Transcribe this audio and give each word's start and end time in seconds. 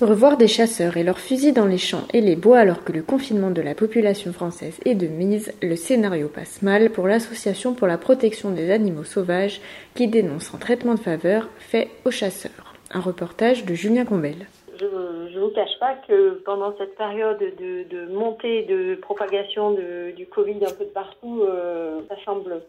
Revoir 0.00 0.36
des 0.36 0.46
chasseurs 0.46 0.98
et 0.98 1.04
leurs 1.04 1.18
fusils 1.18 1.54
dans 1.54 1.64
les 1.64 1.78
champs 1.78 2.06
et 2.12 2.20
les 2.20 2.36
bois 2.36 2.58
alors 2.58 2.84
que 2.84 2.92
le 2.92 3.02
confinement 3.02 3.50
de 3.50 3.62
la 3.62 3.74
population 3.74 4.30
française 4.30 4.78
est 4.84 4.94
de 4.94 5.06
mise, 5.06 5.54
le 5.62 5.74
scénario 5.74 6.28
passe 6.28 6.60
mal 6.60 6.90
pour 6.90 7.08
l'association 7.08 7.72
pour 7.72 7.86
la 7.86 7.96
protection 7.96 8.50
des 8.50 8.70
animaux 8.70 9.04
sauvages 9.04 9.58
qui 9.94 10.06
dénonce 10.06 10.54
un 10.54 10.58
traitement 10.58 10.92
de 10.92 11.00
faveur 11.00 11.48
fait 11.58 11.88
aux 12.04 12.10
chasseurs. 12.10 12.74
Un 12.92 13.00
reportage 13.00 13.64
de 13.64 13.72
Julien 13.72 14.04
Combel. 14.04 14.46
Je 14.78 14.84
ne 14.84 15.40
vous 15.40 15.50
cache 15.54 15.78
pas 15.80 15.94
que 16.06 16.42
pendant 16.44 16.76
cette 16.76 16.94
période 16.96 17.38
de, 17.38 18.12
montée, 18.12 18.64
de 18.64 18.96
propagation 18.96 19.70
du 20.14 20.26
Covid 20.26 20.58
un 20.62 20.72
peu 20.72 20.84
de 20.84 20.90
partout, 20.90 21.40
euh, 21.40 22.00
ça 22.10 22.16
semble 22.26 22.60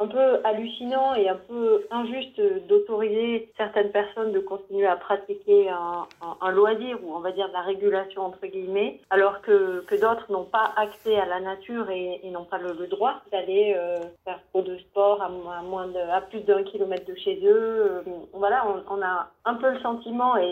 un 0.00 0.06
peu 0.06 0.40
hallucinant 0.44 1.14
et 1.14 1.28
un 1.28 1.36
peu 1.36 1.86
injuste 1.90 2.40
d'autoriser 2.68 3.52
certaines 3.56 3.90
personnes 3.90 4.32
de 4.32 4.40
continuer 4.40 4.86
à 4.86 4.96
pratiquer 4.96 5.68
un, 5.68 6.50
loisir 6.52 6.98
ou 7.04 7.14
on 7.14 7.20
va 7.20 7.32
dire 7.32 7.48
de 7.48 7.52
la 7.52 7.60
régulation 7.60 8.22
entre 8.22 8.46
guillemets, 8.46 8.98
alors 9.10 9.42
que, 9.42 9.84
que 9.86 9.94
d'autres 9.94 10.32
n'ont 10.32 10.44
pas 10.44 10.72
accès 10.76 11.16
à 11.16 11.26
la 11.26 11.40
nature 11.40 11.90
et, 11.90 12.20
et 12.22 12.30
n'ont 12.30 12.44
pas 12.44 12.58
le, 12.58 12.86
droit 12.86 13.20
d'aller 13.30 13.74
euh, 13.76 14.00
faire 14.24 14.40
trop 14.50 14.62
de 14.62 14.76
sport 14.78 15.22
à, 15.22 15.28
moins 15.28 15.88
à 16.10 16.20
plus 16.22 16.40
d'un 16.40 16.64
kilomètre 16.64 17.06
de 17.06 17.14
chez 17.16 17.38
eux. 17.44 18.02
Euh, 18.06 18.10
voilà, 18.32 18.64
on, 18.90 19.02
a 19.02 19.28
un 19.44 19.54
peu 19.54 19.70
le 19.70 19.80
sentiment 19.80 20.36
et, 20.38 20.44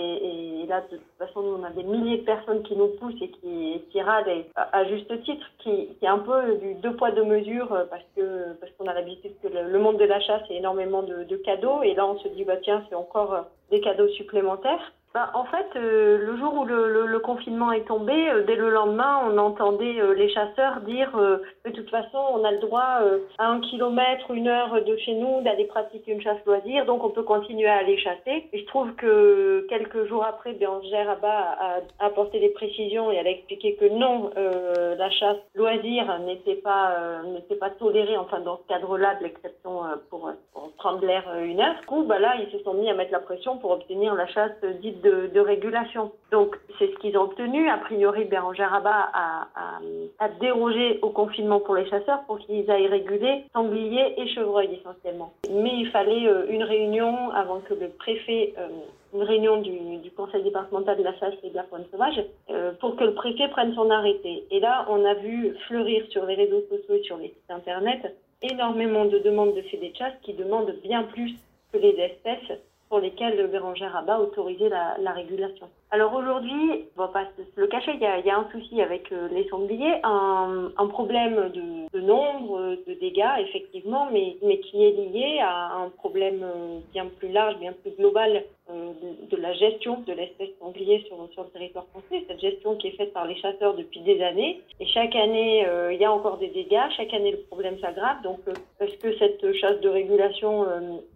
et, 0.62 0.66
là 0.66 0.82
de 0.82 0.96
toute 0.98 1.18
façon 1.18 1.40
on 1.40 1.64
a 1.64 1.70
des 1.70 1.82
milliers 1.82 2.18
de 2.18 2.24
personnes 2.24 2.62
qui 2.62 2.76
nous 2.76 2.88
poussent 3.00 3.20
et 3.22 3.30
qui, 3.30 3.82
qui 3.90 4.02
râlent 4.02 4.44
à, 4.54 4.84
juste 4.84 5.08
titre, 5.24 5.46
qui, 5.58 5.88
qui 5.98 6.04
est 6.04 6.08
un 6.08 6.18
peu 6.18 6.56
du 6.56 6.74
deux 6.74 6.94
poids 6.94 7.10
deux 7.10 7.24
mesures 7.24 7.86
parce 7.90 8.04
que 8.14 8.52
parce 8.60 8.70
qu'on 8.72 8.86
a 8.86 8.94
l'habitude 8.94 9.37
le, 9.44 9.78
monde 9.78 9.98
de 9.98 10.04
l'achat, 10.04 10.42
c'est 10.46 10.54
énormément 10.54 11.02
de, 11.02 11.24
de, 11.24 11.36
cadeaux. 11.36 11.82
Et 11.82 11.94
là, 11.94 12.06
on 12.06 12.18
se 12.18 12.28
dit, 12.28 12.44
bah, 12.44 12.56
tiens, 12.62 12.84
c'est 12.88 12.94
encore 12.94 13.34
euh, 13.34 13.42
des 13.70 13.80
cadeaux 13.80 14.08
supplémentaires. 14.08 14.92
Bah, 15.14 15.30
en 15.32 15.44
fait, 15.44 15.66
euh, 15.76 16.18
le 16.18 16.36
jour 16.36 16.52
où 16.54 16.64
le, 16.66 17.06
le, 17.06 17.18
confinement 17.18 17.72
est 17.72 17.86
tombé, 17.86 18.28
euh, 18.28 18.44
dès 18.46 18.56
le 18.56 18.68
lendemain, 18.68 19.22
on 19.24 19.38
entendait 19.38 19.98
euh, 19.98 20.12
les 20.12 20.28
chasseurs 20.28 20.80
dire 20.82 21.10
de 21.16 21.70
toute 21.70 21.88
façon, 21.88 22.18
on 22.34 22.44
a 22.44 22.52
le 22.52 22.58
droit 22.58 23.00
à 23.38 23.48
un 23.48 23.60
kilomètre, 23.60 24.30
une 24.30 24.48
heure 24.48 24.82
de 24.84 24.96
chez 24.98 25.14
nous 25.14 25.40
d'aller 25.42 25.64
pratiquer 25.64 26.12
une 26.12 26.20
chasse 26.20 26.44
loisir, 26.46 26.84
donc 26.84 27.04
on 27.04 27.10
peut 27.10 27.22
continuer 27.22 27.68
à 27.68 27.76
aller 27.76 27.96
chasser. 27.98 28.48
Et 28.52 28.58
je 28.58 28.66
trouve 28.66 28.94
que 28.94 29.66
quelques 29.68 30.06
jours 30.08 30.24
après, 30.24 30.52
Bérangère 30.52 31.10
Abba 31.10 31.56
a, 31.58 32.06
apporté 32.06 32.40
des 32.40 32.50
précisions 32.50 33.10
et 33.10 33.16
elle 33.16 33.26
a 33.26 33.30
expliqué 33.30 33.76
que 33.76 33.86
non, 33.86 34.30
la 34.36 35.10
chasse 35.10 35.36
loisir 35.54 36.18
n'était 36.20 36.56
pas 36.56 37.22
n'était 37.26 37.56
pas 37.56 37.70
tolérée, 37.70 38.16
enfin 38.16 38.40
dans 38.40 38.58
ce 38.58 38.68
cadre-là, 38.68 39.16
de 39.16 39.24
l'exception 39.24 39.82
pour, 40.10 40.30
pour, 40.52 40.70
prendre 40.78 41.04
l'air 41.04 41.24
une 41.42 41.60
heure. 41.60 41.76
Du 41.80 41.86
coup, 41.86 42.04
bah 42.04 42.18
là, 42.18 42.36
ils 42.40 42.50
se 42.50 42.62
sont 42.64 42.74
mis 42.74 42.88
à 42.88 42.94
mettre 42.94 43.12
la 43.12 43.20
pression 43.20 43.58
pour 43.58 43.72
obtenir 43.72 44.14
la 44.14 44.26
chasse 44.26 44.52
dite 44.80 44.97
de, 45.02 45.40
régulation. 45.40 46.12
Donc 46.30 46.56
c'est 46.78 46.90
ce 46.92 46.96
qu'ils 46.98 47.16
ont 47.16 47.22
obtenu. 47.22 47.68
A 47.68 47.78
priori, 47.78 48.24
Bérangère 48.24 48.70
Rabat 48.70 49.10
a, 49.14 50.28
dérogé 50.40 50.98
au 51.02 51.10
confinement 51.10 51.60
pour 51.60 51.74
les 51.74 51.88
chasseurs 51.88 52.22
pour 52.26 52.38
qu'ils 52.38 52.70
aillent 52.70 52.86
réguler 52.88 53.44
sangliers 53.52 54.14
et 54.16 54.28
chevreuils 54.28 54.78
essentiellement. 54.80 55.32
Mais 55.50 55.74
il 55.74 55.88
fallait 55.90 56.28
euh, 56.28 56.46
une 56.48 56.62
réunion 56.62 57.30
avant 57.30 57.60
que 57.60 57.74
le 57.74 57.88
préfet 57.88 58.54
euh, 58.58 58.68
une 59.14 59.22
réunion 59.22 59.60
du, 59.62 59.98
du, 59.98 60.10
conseil 60.10 60.42
départemental 60.42 60.98
de 60.98 61.02
la 61.02 61.16
chasse 61.18 61.34
et 61.42 61.50
de 61.50 61.54
la 61.54 61.64
faune 61.64 61.84
sauvage 61.90 62.22
euh, 62.50 62.72
pour 62.78 62.94
que 62.96 63.04
le 63.04 63.14
préfet 63.14 63.48
prenne 63.48 63.74
son 63.74 63.90
arrêté. 63.90 64.44
Et 64.50 64.60
là, 64.60 64.86
on 64.90 65.04
a 65.04 65.14
vu 65.14 65.54
fleurir 65.66 66.04
sur 66.10 66.26
les 66.26 66.34
réseaux 66.34 66.62
sociaux 66.68 66.94
et 66.94 67.02
sur 67.02 67.16
les 67.16 67.28
sites 67.28 67.50
internet 67.50 68.14
énormément 68.42 69.06
de 69.06 69.18
demandes 69.18 69.54
de 69.54 69.62
fédés 69.62 69.90
de 69.90 69.96
chasse 69.96 70.14
qui 70.22 70.34
demandent 70.34 70.74
bien 70.82 71.04
plus 71.04 71.34
que 71.72 71.78
les 71.78 71.98
espèces 71.98 72.58
pour 72.88 73.00
lesquels 73.00 73.46
Bérangère 73.48 73.92
Rabat 73.92 74.18
autorisait 74.20 74.68
la, 74.68 74.96
la 74.98 75.12
régulation. 75.12 75.68
Alors 75.90 76.14
aujourd'hui, 76.14 76.86
on 76.96 77.02
va 77.02 77.08
pas 77.08 77.24
se 77.24 77.60
le 77.60 77.66
cacher, 77.66 77.92
il 77.94 78.00
y 78.00 78.06
a, 78.06 78.18
y 78.18 78.30
a 78.30 78.38
un 78.38 78.48
souci 78.50 78.80
avec 78.82 79.10
euh, 79.12 79.28
les 79.30 79.48
sangliers, 79.48 80.00
un, 80.04 80.70
un 80.76 80.86
problème 80.86 81.50
de, 81.54 81.98
de, 81.98 82.00
nombre 82.00 82.76
de 82.86 82.94
dégâts 83.00 83.38
effectivement, 83.40 84.08
mais, 84.12 84.36
mais 84.42 84.58
qui 84.60 84.84
est 84.84 84.92
lié 84.92 85.40
à 85.40 85.76
un 85.76 85.88
problème 85.88 86.42
euh, 86.42 86.78
bien 86.92 87.06
plus 87.18 87.30
large, 87.30 87.58
bien 87.58 87.72
plus 87.72 87.92
global 87.92 88.44
de, 88.68 89.36
de, 89.36 89.40
la 89.40 89.52
gestion 89.54 90.00
de 90.06 90.12
l'espèce 90.12 90.50
sanglier 90.60 91.04
sur, 91.06 91.16
sur 91.32 91.44
le 91.44 91.48
territoire 91.50 91.86
français, 91.86 92.24
cette 92.28 92.40
gestion 92.40 92.76
qui 92.76 92.88
est 92.88 92.96
faite 92.96 93.12
par 93.12 93.26
les 93.26 93.36
chasseurs 93.36 93.74
depuis 93.74 94.00
des 94.00 94.22
années. 94.22 94.60
Et 94.80 94.86
chaque 94.86 95.14
année, 95.16 95.66
euh, 95.66 95.92
il 95.92 96.00
y 96.00 96.04
a 96.04 96.12
encore 96.12 96.38
des 96.38 96.48
dégâts, 96.48 96.88
chaque 96.96 97.12
année 97.14 97.32
le 97.32 97.38
problème 97.38 97.78
s'aggrave. 97.78 98.22
Donc, 98.22 98.40
euh, 98.48 98.54
est-ce 98.80 98.96
que 98.98 99.16
cette 99.18 99.52
chasse 99.54 99.80
de 99.80 99.88
régulation 99.88 100.66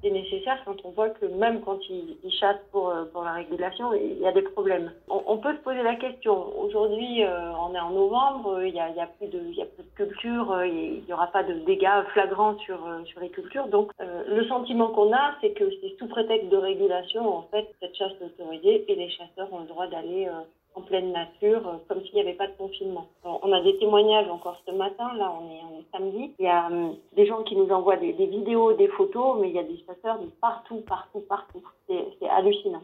est 0.02 0.10
nécessaire 0.10 0.58
quand 0.64 0.76
on 0.84 0.90
voit 0.90 1.10
que 1.10 1.26
même 1.26 1.60
quand 1.60 1.78
ils, 1.88 2.16
chassent 2.40 2.64
pour, 2.70 2.92
pour 3.12 3.22
la 3.22 3.32
régulation, 3.32 3.92
il 3.94 4.18
y 4.18 4.26
a 4.26 4.32
des 4.32 4.42
problèmes 4.42 4.92
on, 5.08 5.36
peut 5.36 5.52
se 5.52 5.60
poser 5.60 5.82
la 5.82 5.94
question. 5.96 6.58
Aujourd'hui, 6.58 7.22
on 7.24 7.74
est 7.74 7.78
en 7.78 7.90
novembre, 7.90 8.62
il 8.64 8.72
n'y 8.72 8.80
a, 8.80 8.86
a, 8.86 9.06
plus 9.18 9.28
de, 9.28 9.38
de 9.38 9.94
culture, 9.94 10.64
il 10.64 11.02
n'y 11.06 11.12
aura 11.12 11.26
pas 11.28 11.42
de 11.42 11.54
dégâts 11.66 12.02
flagrants 12.12 12.56
sur, 12.58 12.78
sur 13.04 13.20
les 13.20 13.28
cultures. 13.28 13.66
Donc, 13.68 13.90
le 14.00 14.44
sentiment 14.46 14.88
qu'on 14.88 15.12
a, 15.12 15.34
c'est 15.40 15.50
que 15.50 15.64
c'est 15.80 15.96
sous 15.98 16.06
prétexte 16.06 16.48
de 16.48 16.56
régulation, 16.56 17.41
en 17.42 17.48
fait, 17.50 17.68
cette 17.80 17.94
chasse 17.96 18.12
est 18.20 18.24
autorisée 18.24 18.84
et 18.90 18.94
les 18.94 19.10
chasseurs 19.10 19.52
ont 19.52 19.60
le 19.60 19.66
droit 19.66 19.86
d'aller 19.88 20.26
euh, 20.26 20.42
en 20.74 20.82
pleine 20.82 21.12
nature, 21.12 21.66
euh, 21.66 21.76
comme 21.88 22.02
s'il 22.04 22.14
n'y 22.14 22.20
avait 22.20 22.34
pas 22.34 22.46
de 22.46 22.56
confinement. 22.56 23.06
on 23.24 23.52
a 23.52 23.60
des 23.62 23.76
témoignages 23.78 24.28
encore 24.28 24.60
ce 24.66 24.72
matin, 24.72 25.12
là 25.16 25.32
on 25.40 25.50
est, 25.50 25.84
samedi. 25.92 26.32
Il 26.38 26.44
y 26.44 26.48
a 26.48 26.70
euh, 26.70 26.92
des 27.16 27.26
gens 27.26 27.42
qui 27.42 27.56
nous 27.56 27.68
envoient 27.70 27.96
des, 27.96 28.12
des, 28.12 28.26
vidéos, 28.26 28.74
des 28.74 28.88
photos, 28.88 29.38
mais 29.40 29.48
il 29.48 29.54
y 29.54 29.58
a 29.58 29.64
des 29.64 29.78
chasseurs 29.86 30.20
de 30.20 30.26
partout, 30.40 30.82
partout, 30.86 31.20
partout. 31.28 31.62
C'est 31.88 32.28
hallucinant. 32.28 32.82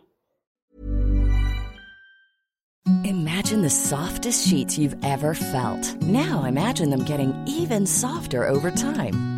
Imagine 3.05 3.63
the 3.63 3.71
softest 3.71 4.49
sheets 4.49 4.77
you've 4.77 4.97
ever 5.05 5.35
felt. 5.35 5.97
Now 6.03 6.45
imagine 6.45 6.91
them 6.91 7.05
getting 7.05 7.33
even 7.47 7.87
softer 7.87 8.45
over 8.45 8.71
time. 8.71 9.38